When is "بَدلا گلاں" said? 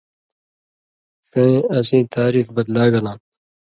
2.55-3.17